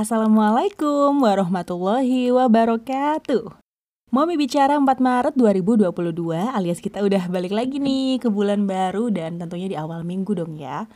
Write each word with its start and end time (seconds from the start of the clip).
Assalamualaikum 0.00 1.20
warahmatullahi 1.20 2.32
wabarakatuh. 2.32 3.52
Momi 4.08 4.40
bicara 4.40 4.80
4 4.80 4.96
Maret 4.96 5.36
2022 5.36 5.92
alias 6.56 6.80
kita 6.80 7.04
udah 7.04 7.28
balik 7.28 7.52
lagi 7.52 7.76
nih 7.76 8.16
ke 8.16 8.32
bulan 8.32 8.64
baru 8.64 9.12
dan 9.12 9.36
tentunya 9.36 9.68
di 9.68 9.76
awal 9.76 10.00
minggu 10.00 10.32
dong 10.32 10.56
ya. 10.56 10.88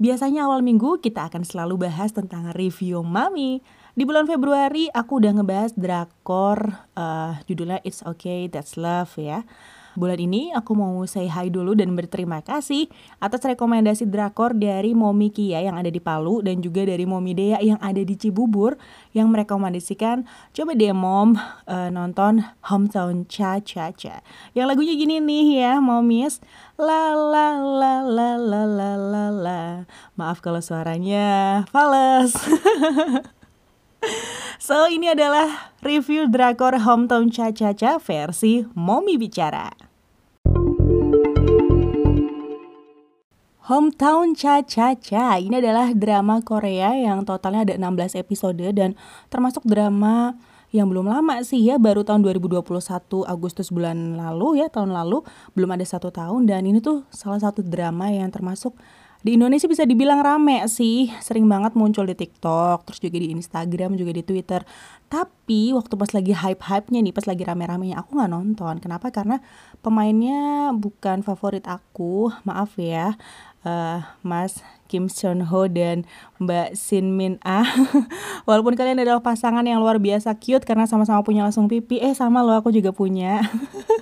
Biasanya 0.00 0.48
awal 0.48 0.64
minggu 0.64 1.04
kita 1.04 1.28
akan 1.28 1.44
selalu 1.44 1.84
bahas 1.84 2.16
tentang 2.16 2.48
review 2.56 3.04
Mami. 3.04 3.60
Di 3.92 4.08
bulan 4.08 4.24
Februari 4.24 4.88
aku 4.88 5.20
udah 5.20 5.36
ngebahas 5.36 5.76
drakor 5.76 6.80
uh, 6.96 7.36
judulnya 7.44 7.84
It's 7.84 8.00
Okay 8.08 8.48
That's 8.48 8.80
Love 8.80 9.20
ya. 9.20 9.44
Bulan 9.96 10.20
ini 10.20 10.52
aku 10.52 10.76
mau 10.76 10.92
say 11.08 11.24
hi 11.24 11.48
dulu 11.48 11.72
dan 11.72 11.96
berterima 11.96 12.44
kasih 12.44 12.92
atas 13.16 13.40
rekomendasi 13.48 14.04
drakor 14.04 14.52
dari 14.52 14.92
Momi 14.92 15.32
Kia 15.32 15.64
yang 15.64 15.80
ada 15.80 15.88
di 15.88 15.96
Palu 15.96 16.44
dan 16.44 16.60
juga 16.60 16.84
dari 16.84 17.08
Momi 17.08 17.32
Dea 17.32 17.56
yang 17.64 17.80
ada 17.80 18.04
di 18.04 18.12
Cibubur 18.12 18.76
yang 19.16 19.32
merekomendasikan 19.32 20.28
coba 20.52 20.76
deh 20.76 20.92
Mom 20.92 21.40
uh, 21.64 21.88
nonton 21.88 22.44
Hometown 22.68 23.24
Cha 23.24 23.56
Cha 23.64 23.88
Cha. 23.96 24.20
Yang 24.52 24.76
lagunya 24.76 24.94
gini 25.00 25.16
nih 25.16 25.64
ya 25.64 25.72
Momis. 25.80 26.44
La 26.76 27.16
la 27.16 27.56
la 27.56 28.04
la 28.04 28.36
la 28.36 28.62
la 28.68 28.90
la 29.00 29.24
la. 29.32 29.60
Maaf 30.20 30.44
kalau 30.44 30.60
suaranya 30.60 31.64
fals. 31.72 32.36
So 34.56 34.88
ini 34.88 35.12
adalah 35.12 35.72
review 35.84 36.26
drakor 36.26 36.80
Hometown 36.82 37.28
Cha 37.30 37.52
Cha 37.52 37.76
Cha 37.76 38.00
versi 38.00 38.64
Momi 38.74 39.20
Bicara. 39.20 39.85
Hometown 43.66 44.38
Cha 44.38 44.62
Cha 44.62 44.94
Cha. 44.94 45.42
Ini 45.42 45.58
adalah 45.58 45.90
drama 45.90 46.38
Korea 46.38 46.94
yang 46.94 47.26
totalnya 47.26 47.66
ada 47.66 47.74
16 47.74 48.14
episode 48.14 48.62
dan 48.70 48.94
termasuk 49.26 49.66
drama 49.66 50.38
yang 50.70 50.86
belum 50.86 51.10
lama 51.10 51.42
sih 51.42 51.58
ya 51.66 51.74
baru 51.74 52.06
tahun 52.06 52.22
2021 52.22 52.62
Agustus 53.26 53.74
bulan 53.74 54.14
lalu 54.14 54.62
ya 54.62 54.70
tahun 54.70 54.94
lalu. 54.94 55.26
Belum 55.58 55.66
ada 55.74 55.82
satu 55.82 56.14
tahun 56.14 56.46
dan 56.46 56.62
ini 56.62 56.78
tuh 56.78 57.10
salah 57.10 57.42
satu 57.42 57.66
drama 57.66 58.06
yang 58.06 58.30
termasuk 58.30 58.70
di 59.26 59.34
Indonesia 59.34 59.66
bisa 59.66 59.82
dibilang 59.82 60.22
rame 60.22 60.62
sih. 60.70 61.10
Sering 61.18 61.50
banget 61.50 61.74
muncul 61.74 62.06
di 62.06 62.14
TikTok 62.14 62.86
terus 62.86 63.02
juga 63.02 63.18
di 63.18 63.34
Instagram 63.34 63.98
juga 63.98 64.14
di 64.14 64.22
Twitter. 64.22 64.62
Tapi 65.10 65.74
waktu 65.74 65.98
pas 65.98 66.14
lagi 66.14 66.30
hype-hypenya 66.30 67.02
nih 67.02 67.10
pas 67.10 67.26
lagi 67.26 67.42
rame-ramenya 67.42 67.98
aku 67.98 68.14
nggak 68.14 68.30
nonton. 68.30 68.78
Kenapa? 68.78 69.10
Karena 69.10 69.42
pemainnya 69.82 70.70
bukan 70.78 71.26
favorit 71.26 71.66
aku. 71.66 72.30
Maaf 72.46 72.78
ya 72.78 73.18
uh, 73.66 73.98
Mas 74.22 74.62
Kim 74.86 75.10
Seon 75.10 75.50
Ho 75.50 75.66
dan 75.66 76.06
Mbak 76.38 76.78
Shin 76.78 77.18
Min 77.18 77.42
Ah. 77.42 77.66
Walaupun 78.48 78.78
kalian 78.78 79.02
adalah 79.02 79.18
pasangan 79.18 79.66
yang 79.66 79.82
luar 79.82 79.98
biasa 79.98 80.38
cute 80.38 80.62
karena 80.62 80.86
sama-sama 80.86 81.26
punya 81.26 81.42
langsung 81.42 81.66
pipi, 81.66 81.98
eh 81.98 82.14
sama 82.14 82.46
lo 82.46 82.54
aku 82.54 82.70
juga 82.70 82.94
punya. 82.94 83.42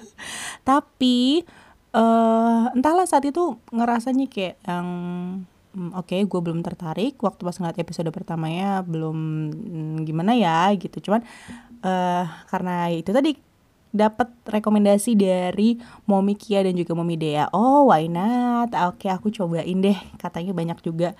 Tapi 0.68 1.48
uh, 1.94 2.74
entahlah 2.74 3.06
saat 3.06 3.24
itu 3.24 3.56
ngerasanya 3.70 4.26
kayak 4.26 4.58
yang 4.66 4.88
hmm, 5.72 5.90
oke 5.94 6.10
okay, 6.10 6.20
gue 6.26 6.40
belum 6.42 6.60
tertarik 6.60 7.16
waktu 7.22 7.40
pas 7.46 7.56
ngeliat 7.56 7.78
episode 7.78 8.10
pertamanya 8.10 8.82
belum 8.82 9.16
hmm, 9.54 9.96
gimana 10.04 10.34
ya 10.34 10.68
gitu 10.74 11.10
cuman 11.10 11.22
uh, 11.86 12.24
karena 12.50 12.90
itu 12.90 13.14
tadi 13.14 13.38
dapat 13.94 14.34
rekomendasi 14.50 15.14
dari 15.14 15.78
Momi 16.10 16.34
Kia 16.34 16.66
dan 16.66 16.74
juga 16.74 16.98
Momi 16.98 17.14
Dea. 17.14 17.46
Oh, 17.54 17.94
why 17.94 18.10
not? 18.10 18.74
Oke, 18.90 19.06
aku 19.06 19.30
cobain 19.30 19.78
deh. 19.78 19.94
Katanya 20.18 20.50
banyak 20.50 20.82
juga 20.82 21.14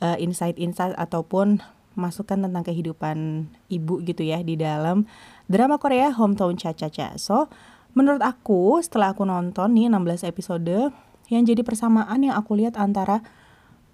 uh, 0.00 0.16
insight-insight 0.16 0.96
ataupun 0.96 1.60
masukan 1.94 2.40
tentang 2.40 2.64
kehidupan 2.64 3.46
ibu 3.70 4.02
gitu 4.02 4.24
ya 4.26 4.42
di 4.42 4.58
dalam 4.58 5.06
drama 5.46 5.76
Korea 5.76 6.10
Hometown 6.16 6.56
Cha 6.56 6.72
Cha 6.72 6.88
Cha. 6.88 7.14
So, 7.20 7.52
menurut 7.94 8.20
aku 8.20 8.82
setelah 8.82 9.14
aku 9.14 9.22
nonton 9.26 9.74
nih 9.74 9.88
16 9.88 10.26
episode 10.26 10.92
yang 11.32 11.42
jadi 11.46 11.64
persamaan 11.64 12.20
yang 12.20 12.36
aku 12.36 12.58
lihat 12.58 12.76
antara 12.76 13.24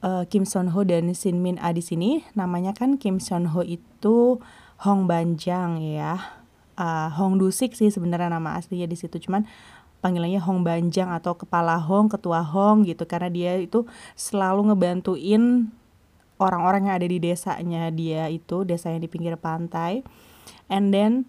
uh, 0.03 0.27
Kim 0.27 0.49
Son 0.49 0.73
Ho 0.73 0.81
dan 0.83 1.13
Shin 1.15 1.41
Min 1.41 1.61
A 1.63 1.71
di 1.71 1.85
sini 1.85 2.25
namanya 2.35 2.75
kan 2.75 2.97
Kim 2.97 3.23
Son 3.23 3.53
Ho 3.53 3.63
itu 3.63 4.41
Hong 4.83 5.05
Banjang 5.05 5.81
ya. 5.85 6.41
Uh, 6.81 7.13
Hong 7.13 7.37
Dusik 7.37 7.77
sih 7.77 7.93
sebenarnya 7.93 8.33
nama 8.33 8.57
aslinya 8.57 8.89
di 8.89 8.97
situ. 8.97 9.21
Cuman 9.21 9.45
panggilannya 10.01 10.41
Hong 10.41 10.65
Banjang 10.65 11.13
atau 11.13 11.37
kepala 11.37 11.77
Hong, 11.77 12.09
ketua 12.09 12.41
Hong 12.41 12.89
gitu. 12.89 13.05
Karena 13.05 13.29
dia 13.29 13.61
itu 13.61 13.85
selalu 14.17 14.73
ngebantuin 14.73 15.69
orang-orang 16.41 16.89
yang 16.89 16.97
ada 16.97 17.05
di 17.07 17.21
desanya 17.21 17.93
dia 17.93 18.33
itu 18.33 18.65
desanya 18.65 19.05
di 19.05 19.09
pinggir 19.13 19.37
pantai. 19.37 20.01
And 20.73 20.97
then 20.97 21.29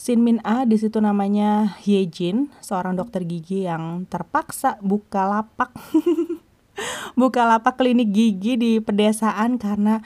Sin 0.00 0.24
Min 0.24 0.40
A 0.48 0.64
di 0.64 0.80
situ 0.80 0.96
namanya 0.96 1.76
Ye 1.84 2.08
Jin, 2.08 2.48
seorang 2.64 2.96
dokter 2.96 3.20
gigi 3.20 3.68
yang 3.68 4.08
terpaksa 4.08 4.80
buka 4.80 5.28
lapak. 5.28 5.76
Buka 7.20 7.44
lapak 7.44 7.76
klinik 7.76 8.08
gigi 8.08 8.56
di 8.56 8.72
pedesaan 8.80 9.60
karena 9.60 10.00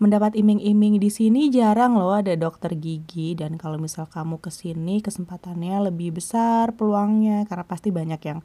mendapat 0.00 0.32
iming-iming. 0.32 0.96
Di 0.96 1.12
sini 1.12 1.52
jarang 1.52 2.00
loh 2.00 2.16
ada 2.16 2.32
dokter 2.40 2.72
gigi 2.72 3.36
dan 3.36 3.60
kalau 3.60 3.76
misal 3.76 4.08
kamu 4.08 4.40
ke 4.40 4.48
sini 4.48 5.04
kesempatannya 5.04 5.92
lebih 5.92 6.16
besar 6.16 6.72
peluangnya 6.72 7.44
karena 7.44 7.68
pasti 7.68 7.92
banyak 7.92 8.20
yang 8.24 8.40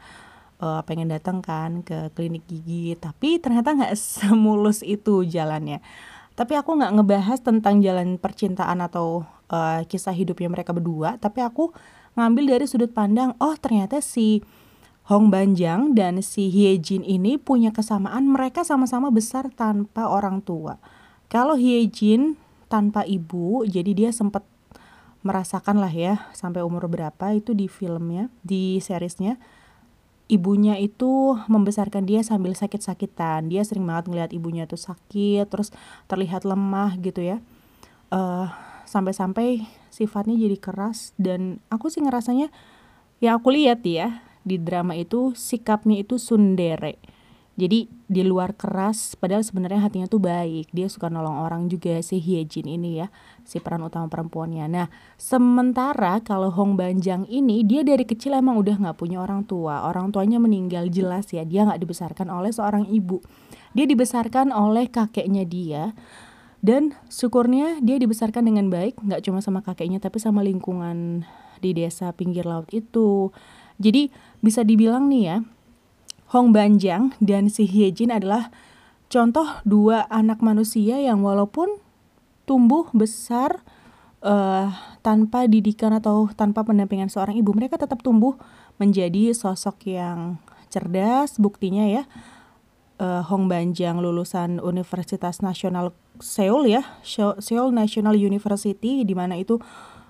uh, 0.59 0.83
pengen 0.83 1.07
datang 1.07 1.39
kan 1.39 1.79
ke 1.79 2.11
klinik 2.11 2.43
gigi. 2.43 2.99
Tapi 2.99 3.39
ternyata 3.39 3.71
nggak 3.71 3.95
semulus 4.19 4.83
itu 4.83 5.23
jalannya. 5.23 5.79
Tapi 6.35 6.59
aku 6.59 6.75
nggak 6.75 6.91
ngebahas 6.99 7.39
tentang 7.39 7.79
jalan 7.79 8.19
percintaan 8.19 8.83
atau 8.83 9.38
uh, 9.49 9.83
kisah 9.85 10.15
hidupnya 10.15 10.49
mereka 10.49 10.71
berdua 10.71 11.19
tapi 11.21 11.43
aku 11.43 11.73
ngambil 12.17 12.57
dari 12.57 12.65
sudut 12.65 12.93
pandang 12.93 13.35
oh 13.37 13.53
ternyata 13.59 14.01
si 14.01 14.41
Hong 15.09 15.33
Banjang 15.33 15.97
dan 15.97 16.21
si 16.21 16.53
Hye 16.53 16.77
Jin 16.77 17.01
ini 17.01 17.41
punya 17.41 17.73
kesamaan 17.73 18.29
mereka 18.29 18.61
sama-sama 18.61 19.09
besar 19.09 19.49
tanpa 19.53 20.05
orang 20.05 20.41
tua 20.45 20.77
kalau 21.29 21.53
Hyejin 21.53 22.41
tanpa 22.73 23.05
ibu, 23.05 23.61
jadi 23.61 23.93
dia 23.93 24.09
sempat 24.09 24.41
merasakan 25.21 25.77
lah 25.77 25.93
ya 25.93 26.25
sampai 26.33 26.65
umur 26.65 26.89
berapa 26.89 27.37
itu 27.37 27.53
di 27.53 27.69
filmnya, 27.69 28.33
di 28.41 28.81
seriesnya 28.81 29.37
ibunya 30.25 30.77
itu 30.81 31.37
membesarkan 31.45 32.09
dia 32.09 32.25
sambil 32.25 32.57
sakit-sakitan. 32.57 33.45
Dia 33.45 33.61
sering 33.61 33.85
banget 33.85 34.09
ngeliat 34.09 34.31
ibunya 34.33 34.65
tuh 34.65 34.81
sakit, 34.81 35.45
terus 35.45 35.69
terlihat 36.09 36.49
lemah 36.49 36.97
gitu 36.97 37.21
ya. 37.21 37.37
Uh, 38.09 38.49
sampai-sampai 38.89 39.69
sifatnya 39.93 40.33
jadi 40.33 40.57
keras 40.57 41.13
dan 41.21 41.61
aku 41.69 41.93
sih 41.93 42.01
ngerasanya 42.01 42.49
ya 43.21 43.37
aku 43.37 43.53
lihat 43.53 43.85
ya 43.85 44.25
di 44.41 44.57
drama 44.57 44.97
itu 44.97 45.37
sikapnya 45.37 46.01
itu 46.01 46.17
sundere. 46.17 46.97
Jadi 47.59 47.91
di 47.91 48.23
luar 48.23 48.55
keras 48.55 49.19
padahal 49.19 49.43
sebenarnya 49.43 49.83
hatinya 49.83 50.07
tuh 50.07 50.23
baik. 50.23 50.71
Dia 50.71 50.87
suka 50.87 51.11
nolong 51.11 51.43
orang 51.43 51.67
juga 51.67 51.99
si 51.99 52.15
Hyejin 52.23 52.63
ini 52.63 53.03
ya 53.03 53.11
si 53.43 53.59
peran 53.59 53.83
utama 53.83 54.07
perempuannya. 54.07 54.65
Nah 54.71 54.87
sementara 55.19 56.23
kalau 56.23 56.55
Hong 56.55 56.79
Banjang 56.79 57.27
ini 57.27 57.67
dia 57.67 57.83
dari 57.83 58.07
kecil 58.07 58.39
emang 58.39 58.55
udah 58.63 58.79
nggak 58.79 58.95
punya 58.95 59.19
orang 59.19 59.43
tua. 59.43 59.83
Orang 59.83 60.15
tuanya 60.15 60.39
meninggal 60.39 60.87
jelas 60.87 61.27
ya 61.35 61.43
dia 61.43 61.67
nggak 61.67 61.83
dibesarkan 61.83 62.31
oleh 62.31 62.55
seorang 62.55 62.87
ibu. 62.87 63.19
Dia 63.75 63.83
dibesarkan 63.83 64.55
oleh 64.55 64.87
kakeknya 64.87 65.43
dia 65.43 65.91
dan 66.59 66.95
syukurnya 67.07 67.79
dia 67.79 67.95
dibesarkan 67.95 68.47
dengan 68.47 68.67
baik 68.67 68.99
nggak 68.99 69.23
cuma 69.23 69.39
sama 69.39 69.63
kakeknya 69.63 70.03
tapi 70.03 70.19
sama 70.19 70.43
lingkungan 70.43 71.23
di 71.59 71.71
desa 71.75 72.11
pinggir 72.11 72.47
laut 72.47 72.67
itu 72.71 73.31
jadi 73.79 74.11
bisa 74.43 74.63
dibilang 74.63 75.07
nih 75.07 75.23
ya 75.23 75.37
Hong 76.29 76.53
Banjang 76.53 77.17
dan 77.17 77.49
si 77.49 77.65
Hyejin 77.65 78.13
adalah 78.13 78.53
contoh 79.09 79.49
dua 79.65 80.05
anak 80.13 80.45
manusia 80.45 81.01
yang 81.01 81.25
walaupun 81.25 81.81
tumbuh 82.45 82.85
besar 82.93 83.65
uh, 84.21 84.69
tanpa 85.01 85.49
didikan 85.49 85.95
atau 85.95 86.29
tanpa 86.33 86.61
pendampingan 86.61 87.09
seorang 87.09 87.37
ibu, 87.37 87.53
mereka 87.57 87.81
tetap 87.81 88.05
tumbuh 88.05 88.37
menjadi 88.77 89.33
sosok 89.33 89.89
yang 89.89 90.37
cerdas. 90.69 91.41
Buktinya 91.41 91.89
ya, 91.89 92.03
uh, 93.01 93.25
Hong 93.25 93.49
Banjang 93.49 93.97
lulusan 93.97 94.61
Universitas 94.61 95.41
Nasional 95.41 95.95
Seoul 96.19 96.67
ya, 96.67 96.83
Seoul 97.39 97.71
National 97.71 98.15
University, 98.15 99.07
di 99.07 99.15
mana 99.15 99.39
itu 99.39 99.59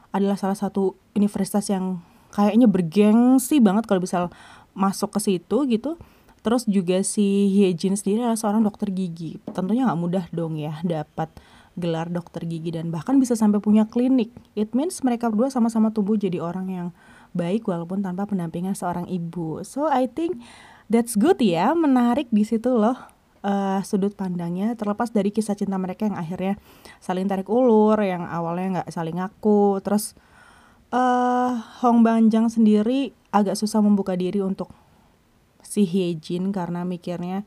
adalah 0.09 0.35
salah 0.35 0.57
satu 0.57 0.97
universitas 1.13 1.69
yang 1.69 2.01
kayaknya 2.33 2.65
bergengsi 2.69 3.61
banget 3.61 3.85
kalau 3.85 4.01
bisa 4.01 4.29
masuk 4.73 5.13
ke 5.17 5.19
situ 5.21 5.57
gitu. 5.69 5.97
Terus 6.39 6.63
juga 6.65 7.03
si 7.03 7.51
Hyejin 7.51 7.99
sendiri 7.99 8.23
adalah 8.23 8.39
seorang 8.39 8.63
dokter 8.63 8.89
gigi. 8.89 9.37
Tentunya 9.51 9.85
nggak 9.85 9.99
mudah 9.99 10.25
dong 10.31 10.55
ya 10.55 10.79
dapat 10.81 11.29
gelar 11.79 12.07
dokter 12.11 12.47
gigi 12.47 12.75
dan 12.75 12.89
bahkan 12.89 13.19
bisa 13.19 13.35
sampai 13.35 13.59
punya 13.59 13.85
klinik. 13.85 14.31
It 14.55 14.71
means 14.71 14.99
mereka 15.03 15.27
berdua 15.27 15.51
sama-sama 15.51 15.91
tumbuh 15.91 16.15
jadi 16.15 16.39
orang 16.39 16.67
yang 16.71 16.87
baik 17.35 17.67
walaupun 17.67 18.01
tanpa 18.01 18.25
pendampingan 18.25 18.73
seorang 18.73 19.05
ibu. 19.11 19.61
So 19.67 19.91
I 19.91 20.07
think 20.09 20.41
that's 20.89 21.13
good 21.13 21.37
ya 21.43 21.75
menarik 21.77 22.31
di 22.33 22.47
situ 22.47 22.71
loh 22.71 22.97
uh, 23.43 23.79
sudut 23.85 24.13
pandangnya 24.15 24.75
terlepas 24.75 25.11
dari 25.11 25.33
kisah 25.33 25.55
cinta 25.55 25.75
mereka 25.79 26.07
yang 26.07 26.17
akhirnya 26.17 26.55
saling 27.03 27.27
tarik 27.27 27.47
ulur 27.47 27.99
yang 27.99 28.25
awalnya 28.27 28.81
nggak 28.81 28.89
saling 28.91 29.17
ngaku. 29.19 29.79
Terus 29.83 30.15
uh, 30.91 31.59
Hong 31.83 32.01
Banjang 32.05 32.47
sendiri 32.51 33.15
agak 33.29 33.55
susah 33.55 33.79
membuka 33.83 34.17
diri 34.17 34.41
untuk 34.41 34.71
si 35.59 35.85
Hyejin 35.85 36.49
karena 36.49 36.87
mikirnya 36.87 37.45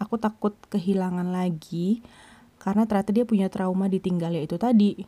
aku 0.00 0.16
takut 0.16 0.56
kehilangan 0.72 1.28
lagi 1.30 2.00
karena 2.60 2.84
ternyata 2.84 3.12
dia 3.12 3.24
punya 3.24 3.48
trauma 3.52 3.86
ditinggal 3.88 4.32
yaitu 4.34 4.56
tadi. 4.60 5.04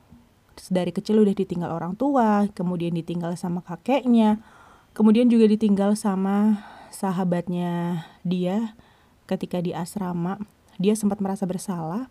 Dari 0.52 0.92
kecil 0.92 1.16
udah 1.24 1.32
ditinggal 1.32 1.72
orang 1.72 1.96
tua 1.96 2.44
kemudian 2.52 2.92
ditinggal 2.92 3.32
sama 3.40 3.64
kakeknya 3.64 4.36
kemudian 4.92 5.28
juga 5.32 5.48
ditinggal 5.48 5.96
sama 5.96 6.60
sahabatnya 6.92 8.04
dia 8.22 8.76
ketika 9.26 9.62
di 9.62 9.72
asrama 9.72 10.38
dia 10.80 10.96
sempat 10.96 11.20
merasa 11.22 11.44
bersalah. 11.44 12.08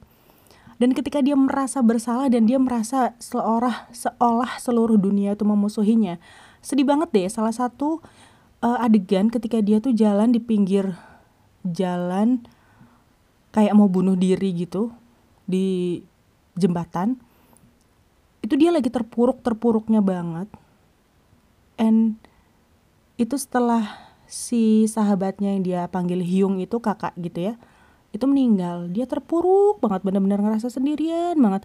Dan 0.82 0.98
ketika 0.98 1.22
dia 1.22 1.38
merasa 1.38 1.86
bersalah 1.86 2.26
dan 2.34 2.50
dia 2.50 2.58
merasa 2.58 3.14
seolah 3.22 3.94
seolah 3.94 4.58
seluruh 4.58 4.98
dunia 4.98 5.38
itu 5.38 5.46
memusuhinya 5.46 6.18
sedih 6.66 6.90
banget 6.90 7.14
deh. 7.14 7.30
Salah 7.30 7.54
satu 7.54 8.02
uh, 8.66 8.78
adegan 8.82 9.30
ketika 9.30 9.62
dia 9.62 9.78
tuh 9.78 9.94
jalan 9.94 10.34
di 10.34 10.42
pinggir 10.42 10.98
jalan 11.62 12.42
kayak 13.54 13.78
mau 13.78 13.86
bunuh 13.86 14.18
diri 14.18 14.50
gitu 14.58 14.90
di 15.46 16.02
jembatan 16.58 17.22
itu 18.42 18.58
dia 18.58 18.74
lagi 18.74 18.90
terpuruk 18.90 19.46
terpuruknya 19.46 20.02
banget. 20.02 20.50
And 21.78 22.18
itu 23.22 23.38
setelah 23.38 24.11
si 24.32 24.88
sahabatnya 24.88 25.52
yang 25.52 25.62
dia 25.68 25.82
panggil 25.92 26.24
Hyung 26.24 26.64
itu 26.64 26.80
kakak 26.80 27.12
gitu 27.20 27.52
ya 27.52 27.54
itu 28.12 28.24
meninggal. 28.28 28.92
Dia 28.92 29.08
terpuruk 29.08 29.80
banget 29.80 30.04
bener-bener 30.04 30.40
ngerasa 30.40 30.68
sendirian 30.68 31.36
banget. 31.40 31.64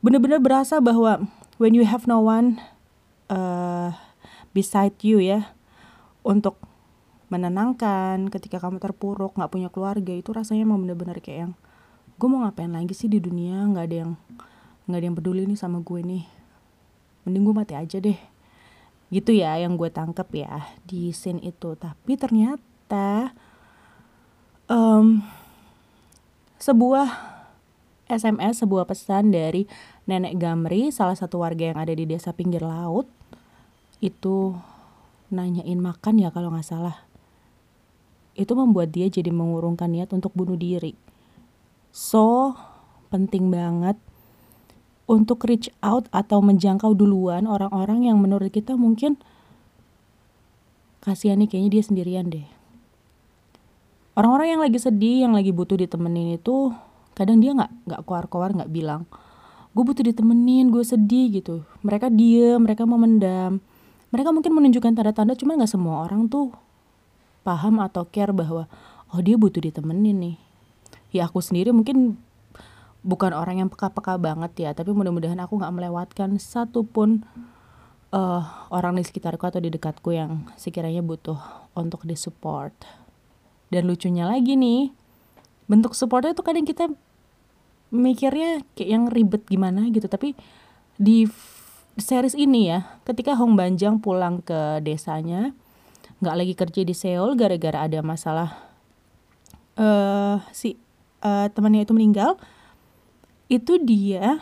Bener-bener 0.00 0.40
berasa 0.40 0.80
bahwa 0.80 1.24
when 1.56 1.76
you 1.76 1.84
have 1.84 2.08
no 2.08 2.20
one 2.20 2.60
uh, 3.28 3.92
beside 4.56 4.96
you 5.04 5.20
ya 5.20 5.52
untuk 6.24 6.60
menenangkan 7.32 8.28
ketika 8.28 8.60
kamu 8.60 8.76
terpuruk 8.76 9.32
nggak 9.36 9.48
punya 9.48 9.68
keluarga 9.72 10.12
itu 10.12 10.28
rasanya 10.36 10.68
emang 10.68 10.84
bener-bener 10.84 11.16
kayak 11.24 11.48
yang 11.48 11.52
gue 12.20 12.28
mau 12.28 12.44
ngapain 12.44 12.72
lagi 12.72 12.92
sih 12.92 13.08
di 13.08 13.20
dunia? 13.20 13.64
Nggak 13.68 13.84
ada 13.88 13.96
yang 14.04 14.12
nggak 14.88 14.98
ada 15.00 15.06
yang 15.06 15.16
peduli 15.16 15.42
nih 15.48 15.56
sama 15.60 15.80
gue 15.80 16.00
nih. 16.00 16.24
Mending 17.24 17.44
gue 17.46 17.54
mati 17.54 17.74
aja 17.76 17.96
deh 18.00 18.31
gitu 19.12 19.36
ya 19.36 19.60
yang 19.60 19.76
gue 19.76 19.92
tangkep 19.92 20.28
ya 20.32 20.72
di 20.88 21.12
scene 21.12 21.44
itu 21.44 21.76
tapi 21.76 22.16
ternyata 22.16 23.36
um, 24.72 25.20
sebuah 26.56 27.12
SMS 28.08 28.64
sebuah 28.64 28.88
pesan 28.88 29.28
dari 29.36 29.68
nenek 30.08 30.40
Gamri 30.40 30.88
salah 30.88 31.14
satu 31.14 31.44
warga 31.44 31.70
yang 31.70 31.78
ada 31.78 31.92
di 31.92 32.08
desa 32.08 32.32
pinggir 32.32 32.64
laut 32.64 33.04
itu 34.00 34.56
nanyain 35.28 35.78
makan 35.78 36.16
ya 36.16 36.32
kalau 36.32 36.48
nggak 36.48 36.64
salah 36.64 37.12
itu 38.32 38.52
membuat 38.56 38.92
dia 38.92 39.12
jadi 39.12 39.28
mengurungkan 39.28 39.92
niat 39.92 40.12
untuk 40.16 40.32
bunuh 40.32 40.56
diri. 40.56 40.96
So, 41.92 42.56
penting 43.12 43.52
banget 43.52 44.00
untuk 45.10 45.44
reach 45.44 45.68
out 45.82 46.06
atau 46.14 46.38
menjangkau 46.40 46.94
duluan 46.94 47.44
orang-orang 47.50 48.06
yang 48.06 48.22
menurut 48.22 48.54
kita 48.54 48.78
mungkin 48.78 49.18
kasihan 51.02 51.38
nih 51.42 51.50
kayaknya 51.50 51.70
dia 51.74 51.82
sendirian 51.82 52.26
deh. 52.30 52.46
Orang-orang 54.12 54.56
yang 54.56 54.62
lagi 54.62 54.78
sedih, 54.78 55.24
yang 55.26 55.32
lagi 55.32 55.50
butuh 55.50 55.74
ditemenin 55.80 56.36
itu 56.36 56.70
kadang 57.12 57.40
dia 57.40 57.52
nggak 57.52 57.72
nggak 57.88 58.00
keluar-keluar 58.08 58.56
nggak 58.56 58.72
bilang 58.72 59.04
gue 59.72 59.84
butuh 59.84 60.04
ditemenin 60.04 60.68
gue 60.68 60.84
sedih 60.84 61.32
gitu. 61.32 61.64
Mereka 61.80 62.12
diem 62.12 62.60
mereka 62.60 62.84
memendam 62.84 63.60
mereka 64.12 64.28
mungkin 64.28 64.52
menunjukkan 64.52 64.92
tanda-tanda 64.92 65.32
cuma 65.32 65.56
nggak 65.56 65.72
semua 65.72 66.04
orang 66.04 66.28
tuh 66.28 66.52
paham 67.42 67.80
atau 67.80 68.04
care 68.04 68.30
bahwa 68.30 68.68
oh 69.08 69.20
dia 69.24 69.40
butuh 69.40 69.64
ditemenin 69.64 70.16
nih. 70.20 70.36
Ya 71.16 71.24
aku 71.24 71.40
sendiri 71.40 71.72
mungkin 71.72 72.20
bukan 73.02 73.34
orang 73.34 73.62
yang 73.62 73.68
peka-peka 73.68 74.14
banget 74.18 74.52
ya 74.62 74.70
tapi 74.72 74.94
mudah-mudahan 74.94 75.38
aku 75.42 75.58
nggak 75.58 75.74
melewatkan 75.74 76.38
satupun 76.38 77.26
uh, 78.14 78.42
orang 78.70 79.00
di 79.00 79.02
sekitarku 79.02 79.42
atau 79.42 79.58
di 79.58 79.72
dekatku 79.72 80.14
yang 80.14 80.46
sekiranya 80.54 81.02
butuh 81.02 81.38
untuk 81.74 82.04
disupport. 82.06 82.72
Dan 83.72 83.88
lucunya 83.88 84.28
lagi 84.28 84.54
nih 84.54 84.92
bentuk 85.66 85.96
supportnya 85.96 86.36
tuh 86.36 86.44
kadang 86.44 86.68
kita 86.68 86.92
mikirnya 87.92 88.60
kayak 88.76 88.88
yang 88.88 89.04
ribet 89.08 89.44
gimana 89.48 89.88
gitu 89.88 90.08
tapi 90.08 90.36
di 90.96 91.28
series 91.96 92.36
ini 92.36 92.72
ya 92.72 93.00
ketika 93.08 93.36
Hong 93.36 93.56
Banjang 93.56 94.00
pulang 94.00 94.40
ke 94.40 94.80
desanya 94.84 95.52
nggak 96.20 96.36
lagi 96.36 96.54
kerja 96.56 96.80
di 96.84 96.94
Seoul 96.96 97.36
gara-gara 97.36 97.84
ada 97.84 98.00
masalah 98.00 98.68
uh, 99.76 100.40
si 100.52 100.76
uh, 101.24 101.48
temannya 101.52 101.84
itu 101.84 101.92
meninggal 101.92 102.40
itu 103.52 103.76
dia 103.84 104.40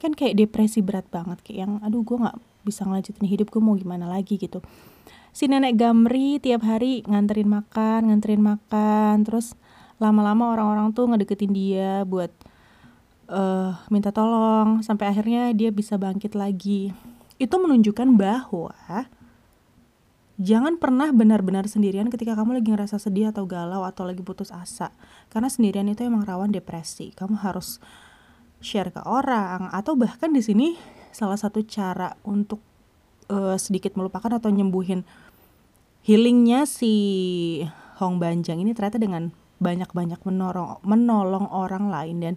kan 0.00 0.16
kayak 0.16 0.40
depresi 0.40 0.80
berat 0.80 1.04
banget 1.12 1.36
kayak 1.44 1.68
yang 1.68 1.72
aduh 1.84 2.00
gue 2.00 2.16
nggak 2.16 2.36
bisa 2.64 2.88
ngelanjutin 2.88 3.28
hidup 3.28 3.52
gue 3.52 3.60
mau 3.60 3.76
gimana 3.76 4.08
lagi 4.08 4.40
gitu 4.40 4.64
si 5.36 5.44
nenek 5.44 5.76
Gamri 5.76 6.40
tiap 6.40 6.64
hari 6.64 7.04
nganterin 7.04 7.50
makan 7.50 8.08
nganterin 8.08 8.40
makan 8.40 9.28
terus 9.28 9.52
lama-lama 10.00 10.56
orang-orang 10.56 10.96
tuh 10.96 11.12
ngedeketin 11.12 11.52
dia 11.52 12.08
buat 12.08 12.32
uh, 13.28 13.76
minta 13.92 14.08
tolong 14.14 14.80
sampai 14.80 15.12
akhirnya 15.12 15.52
dia 15.52 15.68
bisa 15.68 16.00
bangkit 16.00 16.32
lagi 16.32 16.96
itu 17.36 17.54
menunjukkan 17.54 18.16
bahwa 18.16 18.72
Jangan 20.38 20.78
pernah 20.78 21.10
benar-benar 21.10 21.66
sendirian 21.66 22.14
ketika 22.14 22.38
kamu 22.38 22.62
lagi 22.62 22.70
ngerasa 22.70 23.02
sedih 23.02 23.34
atau 23.34 23.42
galau 23.42 23.82
atau 23.82 24.06
lagi 24.06 24.22
putus 24.22 24.54
asa. 24.54 24.94
Karena 25.34 25.50
sendirian 25.50 25.90
itu 25.90 26.06
emang 26.06 26.22
rawan 26.22 26.54
depresi. 26.54 27.10
Kamu 27.10 27.42
harus 27.42 27.82
share 28.58 28.90
ke 28.90 29.02
orang 29.06 29.70
atau 29.70 29.94
bahkan 29.94 30.34
di 30.34 30.42
sini 30.42 30.74
salah 31.14 31.38
satu 31.38 31.62
cara 31.66 32.14
untuk 32.26 32.58
uh, 33.30 33.54
sedikit 33.56 33.94
melupakan 33.94 34.38
atau 34.38 34.50
nyembuhin 34.50 35.06
healingnya 36.02 36.64
si 36.64 36.94
Hong 37.98 38.22
Banjang 38.22 38.62
ini 38.62 38.72
ternyata 38.72 38.96
dengan 38.96 39.34
banyak-banyak 39.58 40.22
menolong 40.22 40.80
menolong 40.86 41.46
orang 41.50 41.90
lain. 41.90 42.16
Dan 42.22 42.34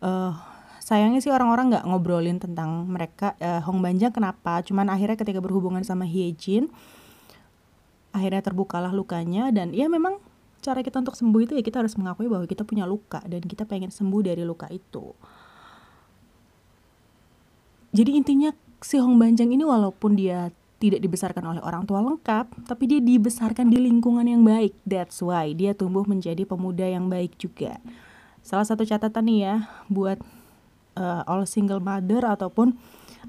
uh, 0.00 0.32
sayangnya 0.78 1.20
sih 1.20 1.34
orang-orang 1.34 1.74
nggak 1.74 1.84
ngobrolin 1.84 2.38
tentang 2.38 2.86
mereka 2.86 3.34
uh, 3.42 3.60
Hong 3.66 3.82
Banjang 3.82 4.14
kenapa. 4.14 4.62
Cuman 4.62 4.86
akhirnya 4.88 5.18
ketika 5.18 5.42
berhubungan 5.42 5.82
sama 5.82 6.06
Hyejin 6.06 6.70
akhirnya 8.14 8.40
terbukalah 8.40 8.94
lukanya. 8.94 9.50
Dan 9.50 9.74
ya 9.74 9.90
memang 9.90 10.22
cara 10.62 10.80
kita 10.80 11.02
untuk 11.02 11.18
sembuh 11.18 11.40
itu 11.44 11.52
ya 11.58 11.62
kita 11.62 11.82
harus 11.84 11.94
mengakui 11.98 12.30
bahwa 12.30 12.46
kita 12.48 12.64
punya 12.64 12.88
luka 12.88 13.20
dan 13.26 13.44
kita 13.44 13.68
pengen 13.68 13.90
sembuh 13.90 14.22
dari 14.22 14.46
luka 14.46 14.70
itu. 14.70 15.12
Jadi 17.96 18.20
intinya 18.20 18.52
si 18.84 19.00
Hong 19.00 19.16
Banjang 19.16 19.48
ini 19.48 19.64
walaupun 19.64 20.20
dia 20.20 20.52
tidak 20.76 21.00
dibesarkan 21.00 21.40
oleh 21.48 21.62
orang 21.64 21.88
tua 21.88 22.04
lengkap, 22.04 22.68
tapi 22.68 22.84
dia 22.84 23.00
dibesarkan 23.00 23.72
di 23.72 23.80
lingkungan 23.80 24.28
yang 24.28 24.44
baik. 24.44 24.76
That's 24.84 25.24
why 25.24 25.56
dia 25.56 25.72
tumbuh 25.72 26.04
menjadi 26.04 26.44
pemuda 26.44 26.84
yang 26.84 27.08
baik 27.08 27.40
juga. 27.40 27.80
Salah 28.44 28.68
satu 28.68 28.84
catatan 28.84 29.24
nih 29.24 29.38
ya 29.48 29.56
buat 29.88 30.20
uh, 31.00 31.24
all 31.24 31.48
single 31.48 31.80
mother 31.80 32.20
ataupun 32.28 32.76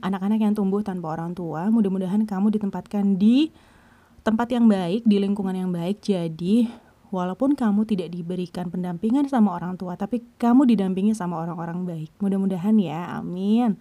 anak-anak 0.03 0.43
yang 0.43 0.53
tumbuh 0.53 0.83
tanpa 0.83 1.15
orang 1.15 1.31
tua, 1.31 1.71
mudah-mudahan 1.71 2.27
kamu 2.27 2.59
ditempatkan 2.59 3.15
di 3.15 3.55
tempat 4.27 4.51
yang 4.51 4.67
baik, 4.67 5.07
di 5.07 5.17
lingkungan 5.17 5.55
yang 5.55 5.71
baik. 5.71 6.03
Jadi, 6.03 6.67
walaupun 7.09 7.55
kamu 7.55 7.87
tidak 7.87 8.11
diberikan 8.11 8.67
pendampingan 8.67 9.31
sama 9.31 9.55
orang 9.55 9.79
tua, 9.79 9.95
tapi 9.95 10.21
kamu 10.35 10.67
didampingi 10.67 11.15
sama 11.15 11.39
orang-orang 11.39 11.87
baik. 11.87 12.11
Mudah-mudahan 12.19 12.75
ya, 12.75 13.15
amin. 13.23 13.79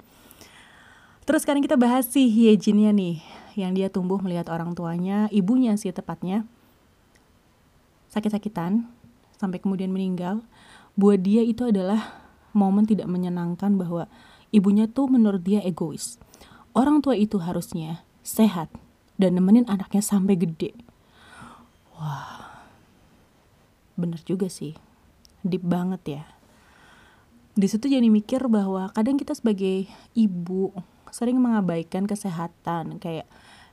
Terus 1.27 1.43
sekarang 1.43 1.59
kita 1.59 1.75
bahas 1.75 2.07
si 2.07 2.31
Hyejinnya 2.31 2.95
nih, 2.95 3.19
yang 3.59 3.75
dia 3.75 3.91
tumbuh 3.91 4.23
melihat 4.23 4.47
orang 4.47 4.79
tuanya, 4.79 5.27
ibunya 5.35 5.75
sih 5.75 5.91
tepatnya, 5.91 6.47
sakit-sakitan, 8.15 8.87
sampai 9.35 9.59
kemudian 9.59 9.91
meninggal. 9.91 10.47
Buat 10.95 11.27
dia 11.27 11.43
itu 11.43 11.67
adalah 11.67 12.23
momen 12.55 12.87
tidak 12.87 13.11
menyenangkan 13.11 13.75
bahwa 13.75 14.07
ibunya 14.55 14.87
tuh 14.87 15.11
menurut 15.11 15.43
dia 15.43 15.59
egois. 15.67 16.17
Orang 16.79 17.03
tua 17.03 17.19
itu 17.19 17.43
harusnya 17.43 18.07
sehat, 18.23 18.71
dan 19.19 19.35
nemenin 19.35 19.67
anaknya 19.67 20.07
sampai 20.07 20.39
gede. 20.39 20.79
Wah, 21.99 22.63
bener 23.99 24.23
juga 24.23 24.47
sih, 24.47 24.79
deep 25.43 25.67
banget 25.67 26.23
ya. 26.23 26.25
Di 27.59 27.67
situ 27.67 27.91
jadi 27.91 28.07
mikir 28.07 28.47
bahwa 28.47 28.95
kadang 28.95 29.19
kita 29.19 29.35
sebagai 29.35 29.91
ibu 30.15 30.71
sering 31.11 31.39
mengabaikan 31.39 32.07
kesehatan, 32.07 32.99
kayak 33.03 33.27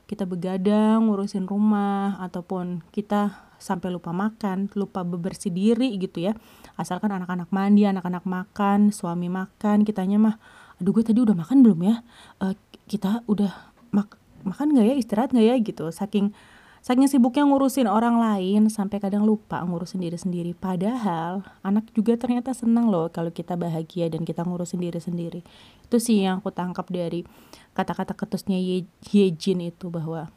kita 0.04 0.28
begadang 0.28 1.08
ngurusin 1.08 1.48
rumah 1.48 2.20
ataupun 2.20 2.84
kita 2.92 3.32
sampai 3.56 3.88
lupa 3.88 4.12
makan, 4.12 4.68
lupa 4.76 5.00
bebersih 5.00 5.48
diri 5.48 5.96
gitu 5.96 6.28
ya. 6.28 6.36
Asalkan 6.76 7.08
anak-anak 7.08 7.48
mandi, 7.48 7.88
anak-anak 7.88 8.28
makan, 8.28 8.92
suami 8.92 9.32
makan, 9.32 9.88
kitanya 9.88 10.20
mah, 10.20 10.36
aduh 10.76 10.92
gue 10.92 11.04
tadi 11.06 11.24
udah 11.24 11.32
makan 11.32 11.64
belum 11.64 11.80
ya? 11.80 11.96
Uh, 12.42 12.52
kita 12.84 13.24
udah 13.24 13.72
mak 13.96 14.20
makan 14.44 14.76
nggak 14.76 14.86
ya, 14.92 14.94
istirahat 15.00 15.32
nggak 15.32 15.46
ya 15.48 15.56
gitu. 15.64 15.88
Saking 15.88 16.36
saking 16.84 17.08
sibuknya 17.08 17.48
ngurusin 17.48 17.88
orang 17.88 18.20
lain 18.20 18.68
sampai 18.68 19.00
kadang 19.00 19.24
lupa 19.24 19.64
ngurusin 19.64 20.04
diri 20.04 20.20
sendiri. 20.20 20.52
Padahal 20.52 21.40
anak 21.64 21.88
juga 21.96 22.20
ternyata 22.20 22.52
senang 22.52 22.92
loh 22.92 23.08
kalau 23.08 23.32
kita 23.32 23.56
bahagia 23.56 24.12
dan 24.12 24.28
kita 24.28 24.44
ngurusin 24.44 24.84
diri 24.84 25.00
sendiri. 25.00 25.40
Itu 25.88 25.96
sih 25.96 26.20
yang 26.20 26.44
aku 26.44 26.52
tangkap 26.52 26.84
dari 26.92 27.24
kata-kata 27.72 28.12
ketusnya 28.12 28.60
Ye, 28.60 28.84
Yejin 29.08 29.64
itu 29.64 29.88
bahwa 29.88 30.28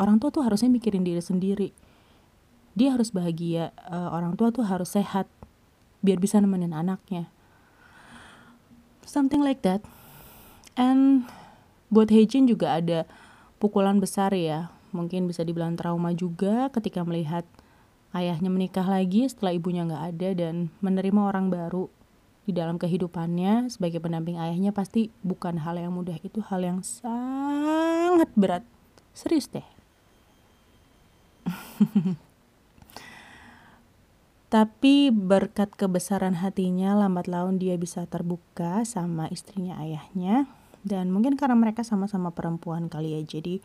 orang 0.00 0.16
tua 0.16 0.32
tuh 0.32 0.48
harusnya 0.48 0.72
mikirin 0.72 1.04
diri 1.04 1.20
sendiri 1.20 1.76
dia 2.76 2.92
harus 2.92 3.08
bahagia 3.08 3.72
uh, 3.88 4.12
orang 4.12 4.36
tua 4.36 4.52
tuh 4.52 4.68
harus 4.68 4.92
sehat 4.92 5.24
biar 6.04 6.20
bisa 6.20 6.36
nemenin 6.36 6.76
anaknya 6.76 7.32
something 9.08 9.40
like 9.40 9.64
that 9.64 9.80
and 10.76 11.24
buat 11.88 12.12
Heijin 12.12 12.44
juga 12.44 12.76
ada 12.76 13.08
pukulan 13.56 13.96
besar 13.96 14.36
ya 14.36 14.68
mungkin 14.96 15.28
bisa 15.28 15.44
dibilang 15.44 15.76
trauma 15.76 16.16
juga 16.16 16.72
ketika 16.72 17.04
melihat 17.04 17.44
ayahnya 18.16 18.48
menikah 18.48 18.88
lagi 18.88 19.28
setelah 19.28 19.52
ibunya 19.52 19.84
nggak 19.84 20.04
ada 20.16 20.28
dan 20.32 20.72
menerima 20.80 21.20
orang 21.20 21.52
baru 21.52 21.92
di 22.46 22.54
dalam 22.54 22.78
kehidupannya 22.78 23.68
sebagai 23.74 23.98
pendamping 23.98 24.38
ayahnya 24.38 24.70
pasti 24.70 25.10
bukan 25.26 25.58
hal 25.66 25.76
yang 25.82 25.90
mudah. 25.92 26.14
Itu 26.22 26.46
hal 26.46 26.62
yang 26.62 26.86
sangat 26.86 28.30
berat. 28.38 28.62
Serius 29.10 29.50
deh. 29.50 29.66
Tapi 34.54 35.10
berkat 35.10 35.74
kebesaran 35.74 36.38
hatinya 36.38 36.94
lambat 36.94 37.26
laun 37.26 37.58
dia 37.58 37.74
bisa 37.74 38.06
terbuka 38.06 38.86
sama 38.86 39.26
istrinya 39.34 39.74
ayahnya. 39.82 40.46
Dan 40.86 41.10
mungkin 41.10 41.34
karena 41.34 41.58
mereka 41.58 41.82
sama-sama 41.82 42.30
perempuan 42.30 42.86
kali 42.86 43.18
ya 43.18 43.26
jadi 43.26 43.58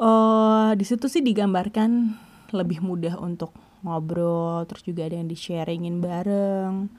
uh, 0.00 0.70
di 0.76 0.84
situ 0.84 1.08
sih 1.08 1.24
digambarkan 1.24 2.14
lebih 2.54 2.84
mudah 2.84 3.18
untuk 3.18 3.52
ngobrol 3.82 4.64
terus 4.66 4.82
juga 4.82 5.06
ada 5.06 5.18
yang 5.18 5.28
di 5.28 5.36
sharingin 5.38 6.00
bareng 6.02 6.90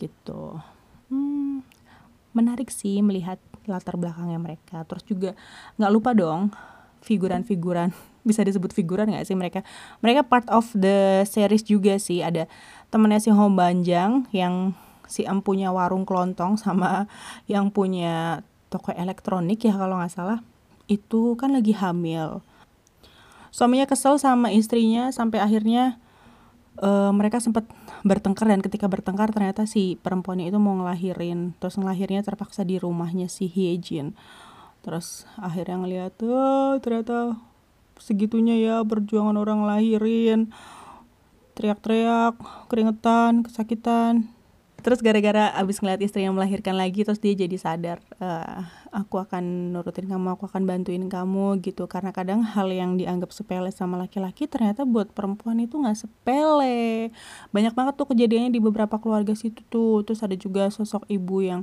gitu. 0.00 0.58
Hmm, 1.10 1.66
menarik 2.32 2.70
sih 2.72 3.02
melihat 3.04 3.38
latar 3.68 4.00
belakangnya 4.00 4.40
mereka. 4.40 4.82
Terus 4.88 5.04
juga 5.04 5.30
nggak 5.76 5.92
lupa 5.92 6.10
dong 6.16 6.52
figuran-figuran. 7.04 7.92
Bisa 8.28 8.44
disebut 8.44 8.72
figuran 8.76 9.10
nggak 9.12 9.26
sih 9.26 9.36
mereka? 9.36 9.64
Mereka 10.04 10.28
part 10.28 10.46
of 10.52 10.68
the 10.76 11.24
series 11.28 11.64
juga 11.64 11.96
sih. 11.96 12.20
Ada 12.24 12.48
temennya 12.88 13.20
si 13.20 13.30
Hong 13.32 13.56
Banjang 13.56 14.28
yang 14.32 14.76
si 15.10 15.26
em 15.26 15.42
punya 15.42 15.74
warung 15.74 16.06
kelontong 16.06 16.54
sama 16.54 17.10
yang 17.52 17.68
punya 17.74 18.46
toko 18.70 18.94
elektronik 18.94 19.66
ya 19.66 19.74
kalau 19.74 19.98
nggak 19.98 20.14
salah 20.14 20.38
itu 20.90 21.38
kan 21.38 21.54
lagi 21.54 21.70
hamil. 21.70 22.42
Suaminya 23.54 23.86
kesel 23.86 24.18
sama 24.18 24.50
istrinya 24.50 25.14
sampai 25.14 25.38
akhirnya 25.38 26.02
uh, 26.82 27.14
mereka 27.14 27.38
sempat 27.38 27.66
bertengkar 28.02 28.50
dan 28.50 28.58
ketika 28.58 28.90
bertengkar 28.90 29.30
ternyata 29.30 29.70
si 29.70 29.94
perempuan 30.02 30.42
itu 30.42 30.58
mau 30.58 30.74
ngelahirin. 30.74 31.54
Terus 31.62 31.78
ngelahirnya 31.78 32.26
terpaksa 32.26 32.66
di 32.66 32.82
rumahnya 32.82 33.30
si 33.30 33.46
Hyejin. 33.46 34.18
Terus 34.82 35.30
akhirnya 35.38 35.78
ngeliat 35.78 36.18
oh 36.26 36.74
ternyata 36.82 37.38
segitunya 38.00 38.56
ya 38.58 38.76
perjuangan 38.82 39.36
orang 39.36 39.68
lahirin 39.68 40.50
teriak-teriak 41.52 42.40
keringetan 42.72 43.44
kesakitan 43.44 44.32
terus 44.80 45.04
gara-gara 45.04 45.52
abis 45.56 45.78
ngeliat 45.78 46.00
istri 46.00 46.24
yang 46.24 46.34
melahirkan 46.34 46.74
lagi 46.74 47.04
terus 47.04 47.20
dia 47.20 47.36
jadi 47.36 47.56
sadar 47.56 47.98
uh, 48.18 48.64
aku 48.90 49.20
akan 49.20 49.72
nurutin 49.76 50.08
kamu 50.08 50.34
aku 50.34 50.48
akan 50.48 50.66
bantuin 50.66 51.06
kamu 51.06 51.60
gitu 51.62 51.86
karena 51.86 52.10
kadang 52.10 52.40
hal 52.42 52.68
yang 52.72 52.96
dianggap 52.96 53.30
sepele 53.30 53.70
sama 53.70 54.00
laki-laki 54.00 54.48
ternyata 54.48 54.88
buat 54.88 55.12
perempuan 55.12 55.60
itu 55.62 55.78
nggak 55.78 55.96
sepele 55.96 57.12
banyak 57.54 57.72
banget 57.76 57.94
tuh 58.00 58.08
kejadiannya 58.10 58.50
di 58.50 58.60
beberapa 58.60 58.96
keluarga 58.98 59.36
situ 59.36 59.62
tuh 59.68 60.02
terus 60.02 60.24
ada 60.24 60.34
juga 60.34 60.72
sosok 60.72 61.06
ibu 61.06 61.44
yang 61.44 61.62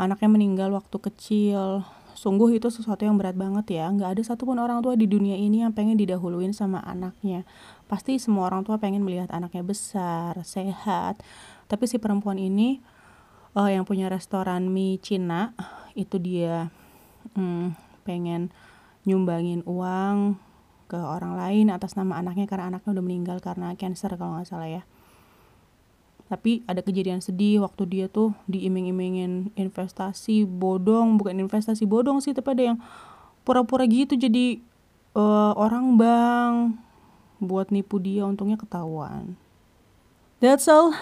anaknya 0.00 0.30
meninggal 0.30 0.70
waktu 0.72 0.96
kecil 1.02 1.84
Sungguh 2.22 2.54
itu 2.54 2.68
sesuatu 2.70 3.02
yang 3.02 3.18
berat 3.18 3.34
banget 3.34 3.82
ya. 3.82 3.90
Nggak 3.90 4.14
ada 4.14 4.22
satupun 4.22 4.60
orang 4.62 4.78
tua 4.78 4.94
di 4.94 5.10
dunia 5.10 5.34
ini 5.34 5.66
yang 5.66 5.74
pengen 5.74 5.98
didahuluin 5.98 6.54
sama 6.54 6.78
anaknya. 6.84 7.42
Pasti 7.90 8.14
semua 8.22 8.46
orang 8.46 8.62
tua 8.62 8.78
pengen 8.78 9.02
melihat 9.02 9.32
anaknya 9.34 9.66
besar, 9.66 10.38
sehat. 10.46 11.18
Tapi 11.72 11.88
si 11.88 11.96
perempuan 11.96 12.36
ini 12.36 12.84
uh, 13.56 13.72
yang 13.72 13.88
punya 13.88 14.12
restoran 14.12 14.68
mie 14.68 15.00
Cina 15.00 15.56
itu 15.96 16.20
dia 16.20 16.68
hmm, 17.32 17.72
pengen 18.04 18.52
nyumbangin 19.08 19.64
uang 19.64 20.36
ke 20.84 21.00
orang 21.00 21.32
lain 21.32 21.72
atas 21.72 21.96
nama 21.96 22.20
anaknya 22.20 22.44
karena 22.44 22.76
anaknya 22.76 22.92
udah 22.92 23.04
meninggal 23.04 23.38
karena 23.40 23.72
cancer 23.72 24.12
kalau 24.20 24.36
nggak 24.36 24.52
salah 24.52 24.68
ya. 24.68 24.82
Tapi 26.28 26.60
ada 26.68 26.84
kejadian 26.84 27.24
sedih 27.24 27.64
waktu 27.64 27.88
dia 27.88 28.06
tuh 28.12 28.36
diiming-imingin 28.48 29.56
investasi 29.56 30.44
bodong 30.44 31.16
bukan 31.16 31.40
investasi 31.40 31.88
bodong 31.88 32.20
sih 32.20 32.36
tapi 32.36 32.52
ada 32.52 32.64
yang 32.72 32.78
pura-pura 33.48 33.88
gitu 33.88 34.16
jadi 34.16 34.60
uh, 35.16 35.56
orang 35.56 35.96
bank 35.96 36.76
buat 37.40 37.72
nipu 37.72 37.96
dia 37.96 38.28
untungnya 38.28 38.60
ketahuan. 38.60 39.40
That's 40.44 40.68
all 40.68 40.92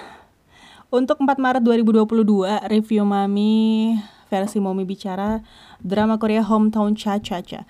untuk 0.91 1.23
4 1.23 1.39
Maret 1.39 1.63
2022 1.63 2.67
review 2.71 3.03
Mami 3.07 3.97
versi 4.31 4.59
Momi 4.63 4.87
bicara 4.87 5.43
drama 5.83 6.19
Korea 6.19 6.43
Hometown 6.43 6.95
Cha 6.99 7.19
Cha 7.19 7.43
Cha 7.43 7.67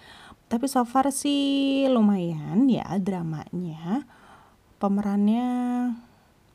tapi 0.51 0.67
so 0.67 0.83
far 0.83 1.07
sih 1.15 1.87
lumayan 1.87 2.67
ya 2.67 2.83
dramanya. 2.99 4.03
Pemerannya 4.83 5.47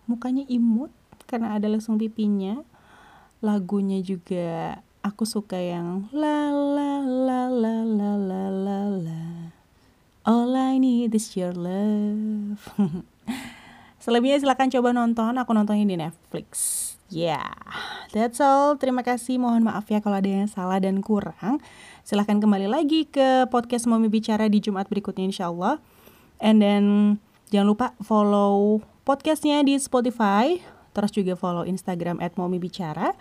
mukanya 0.03 0.43
imut 0.51 0.91
karena 1.23 1.55
ada 1.55 1.71
lesung 1.71 1.95
pipinya. 1.95 2.59
Lagunya 3.39 4.03
juga 4.03 4.83
aku 4.99 5.23
suka 5.23 5.55
yang 5.55 6.11
la 6.11 6.51
la 6.51 6.99
la 7.07 7.47
la 7.47 7.75
la 7.87 8.11
la 8.19 8.43
la 8.51 8.81
la. 8.91 9.23
All 10.27 10.51
I 10.59 10.75
need 10.75 11.15
is 11.15 11.31
your 11.39 11.55
love 11.55 12.59
selebihnya 14.05 14.37
silahkan 14.37 14.69
coba 14.69 14.93
nonton. 14.93 15.33
Aku 15.41 15.57
nontonnya 15.57 15.89
di 15.89 15.97
Netflix. 15.97 16.53
Yeah 17.09 17.57
that's 18.15 18.39
all. 18.39 18.79
Terima 18.79 19.03
kasih. 19.03 19.35
Mohon 19.35 19.67
maaf 19.67 19.91
ya 19.91 19.99
kalau 19.99 20.15
ada 20.15 20.31
yang 20.31 20.47
salah 20.47 20.79
dan 20.79 21.03
kurang. 21.03 21.59
Silahkan 22.07 22.39
kembali 22.39 22.71
lagi 22.71 23.03
ke 23.03 23.51
podcast 23.51 23.83
Mami 23.91 24.07
Bicara 24.07 24.47
di 24.47 24.63
Jumat 24.63 24.87
berikutnya 24.87 25.27
insya 25.27 25.51
Allah 25.51 25.83
and 26.39 26.63
then 26.63 26.83
jangan 27.51 27.67
lupa 27.75 27.87
follow 27.99 28.79
podcastnya 29.03 29.61
di 29.67 29.75
Spotify, 29.75 30.63
terus 30.95 31.11
juga 31.11 31.35
follow 31.35 31.67
Instagram 31.67 32.23
at 32.23 32.33
Bicara. 32.39 33.11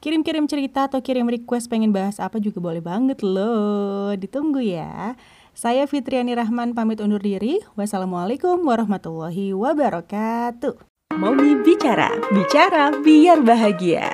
Kirim-kirim 0.00 0.48
cerita 0.48 0.88
atau 0.88 1.04
kirim 1.04 1.28
request 1.28 1.68
pengen 1.68 1.92
bahas 1.92 2.16
apa 2.18 2.40
juga 2.40 2.56
boleh 2.56 2.80
banget 2.80 3.20
loh. 3.20 4.16
Ditunggu 4.16 4.64
ya. 4.64 5.12
Saya 5.60 5.84
Fitriani 5.84 6.32
Rahman 6.32 6.72
pamit 6.72 7.04
undur 7.04 7.20
diri. 7.20 7.60
Wassalamualaikum 7.76 8.64
warahmatullahi 8.64 9.52
wabarakatuh. 9.52 10.72
Momi 11.20 11.52
Bicara, 11.60 12.16
bicara 12.32 12.96
biar 13.04 13.44
bahagia. 13.44 14.08